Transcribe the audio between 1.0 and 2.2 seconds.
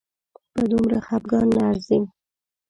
خپګان نه ارزي